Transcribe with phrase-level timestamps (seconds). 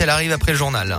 [0.00, 0.98] elle arrive après le journal.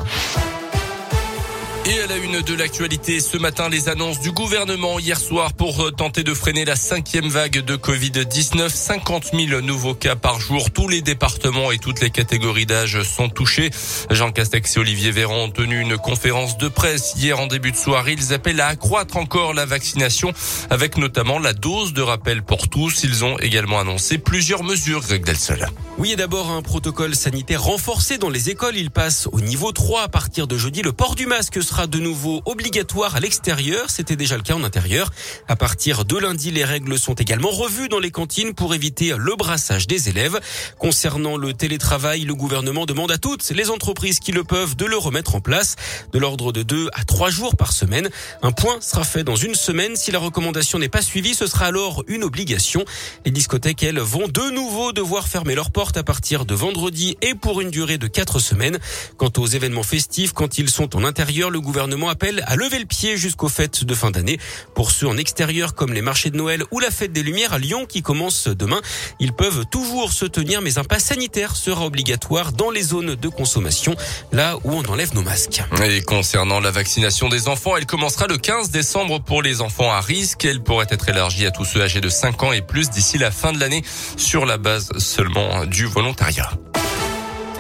[1.88, 5.84] Et à la une de l'actualité, ce matin, les annonces du gouvernement hier soir pour
[5.84, 8.70] euh, tenter de freiner la cinquième vague de Covid-19.
[8.70, 10.72] 50 000 nouveaux cas par jour.
[10.72, 13.70] Tous les départements et toutes les catégories d'âge sont touchés.
[14.10, 17.78] Jean Castex et Olivier Véran ont tenu une conférence de presse hier en début de
[17.78, 18.14] soirée.
[18.14, 20.34] Ils appellent à accroître encore la vaccination
[20.72, 23.04] avec notamment la dose de rappel pour tous.
[23.04, 25.68] Ils ont également annoncé plusieurs mesures, Greg Delsol.
[26.00, 28.76] Oui, et d'abord un protocole sanitaire renforcé dans les écoles.
[28.76, 30.82] Il passe au niveau 3 à partir de jeudi.
[30.82, 33.90] Le port du masque sera de nouveau obligatoire à l'extérieur.
[33.90, 35.12] C'était déjà le cas en intérieur.
[35.48, 39.36] À partir de lundi, les règles sont également revues dans les cantines pour éviter le
[39.36, 40.40] brassage des élèves.
[40.80, 44.98] Concernant le télétravail, le gouvernement demande à toutes les entreprises qui le peuvent de le
[44.98, 45.76] remettre en place,
[46.14, 48.10] de l'ordre de deux à trois jours par semaine.
[48.42, 49.98] Un point sera fait dans une semaine.
[49.98, 52.86] Si la recommandation n'est pas suivie, ce sera alors une obligation.
[53.26, 57.36] Les discothèques, elles, vont de nouveau devoir fermer leurs portes à partir de vendredi et
[57.36, 58.80] pour une durée de quatre semaines.
[59.18, 62.86] Quant aux événements festifs, quand ils sont en intérieur, le gouvernement appelle à lever le
[62.86, 64.40] pied jusqu'aux fêtes de fin d'année.
[64.74, 67.60] Pour ceux en extérieur comme les marchés de Noël ou la fête des Lumières à
[67.60, 68.80] Lyon qui commence demain,
[69.20, 73.28] ils peuvent toujours se tenir mais un pass sanitaire sera obligatoire dans les zones de
[73.28, 73.96] consommation,
[74.32, 75.62] là où on enlève nos masques.
[75.84, 80.00] Et concernant la vaccination des enfants, elle commencera le 15 décembre pour les enfants à
[80.00, 80.46] risque.
[80.46, 83.32] Elle pourrait être élargie à tous ceux âgés de 5 ans et plus d'ici la
[83.32, 83.84] fin de l'année
[84.18, 86.52] sur la base seulement du volontariat.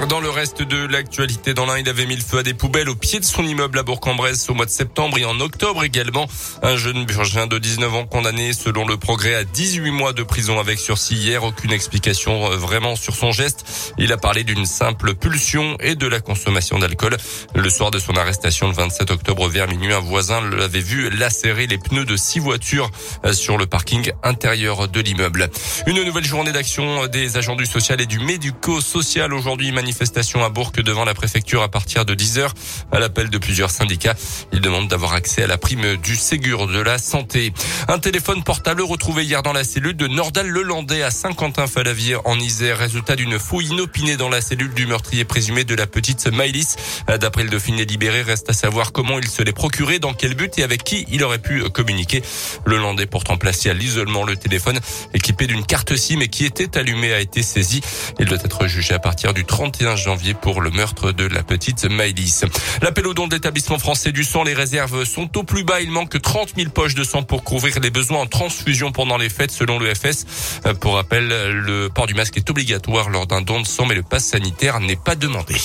[0.09, 2.89] Dans le reste de l'actualité, dans l'un, il avait mis le feu à des poubelles
[2.89, 6.27] au pied de son immeuble à Bourg-en-Bresse au mois de septembre et en octobre également.
[6.61, 10.59] Un jeune burgien de 19 ans condamné selon le progrès à 18 mois de prison
[10.59, 11.43] avec sursis hier.
[11.43, 13.93] Aucune explication euh, vraiment sur son geste.
[13.97, 17.15] Il a parlé d'une simple pulsion et de la consommation d'alcool.
[17.55, 21.67] Le soir de son arrestation le 27 octobre vers minuit, un voisin l'avait vu lacérer
[21.67, 22.91] les pneus de six voitures
[23.23, 25.49] euh, sur le parking intérieur de l'immeuble.
[25.87, 30.71] Une nouvelle journée d'action des agents du social et du médico-social aujourd'hui manifestation à Bourg
[30.71, 32.49] devant la préfecture à partir de 10h
[32.91, 34.15] à l'appel de plusieurs syndicats.
[34.51, 37.53] Ils demandent d'avoir accès à la prime du Ségur de la santé.
[37.87, 42.79] Un téléphone portable retrouvé hier dans la cellule de Nordal-Lelandais à Saint-Quentin-Falavier en Isère.
[42.79, 46.77] Résultat d'une fouille inopinée dans la cellule du meurtrier présumé de la petite Maïlis.
[47.19, 50.57] D'après le Dauphiné libéré, reste à savoir comment il se l'est procuré, dans quel but
[50.57, 52.23] et avec qui il aurait pu communiquer.
[52.65, 54.79] Le Landais pourtant placé à l'isolement le téléphone
[55.13, 57.81] équipé d'une carte SIM et qui était allumé a été saisi.
[58.17, 61.43] Il doit être jugé à partir du 30 31 janvier pour le meurtre de la
[61.43, 62.43] petite Maïlis.
[62.81, 65.81] L'appel au don de l'établissement français du sang, les réserves sont au plus bas.
[65.81, 69.27] Il manque 30 000 poches de sang pour couvrir les besoins en transfusion pendant les
[69.27, 70.61] fêtes selon l'EFS.
[70.79, 74.03] Pour rappel, le port du masque est obligatoire lors d'un don de sang, mais le
[74.03, 75.55] pass sanitaire n'est pas demandé.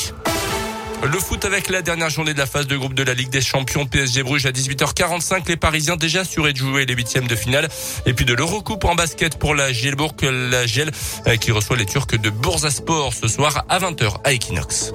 [1.03, 3.41] Le foot avec la dernière journée de la phase de groupe de la Ligue des
[3.41, 5.49] Champions PSG Bruges à 18h45.
[5.49, 7.69] Les Parisiens déjà assurés de jouer les huitièmes de finale.
[8.05, 10.91] Et puis de l'Eurocoupe en basket pour la Gielbourg, la Giel
[11.41, 14.93] qui reçoit les Turcs de Bursaspor ce soir à 20h à Equinox.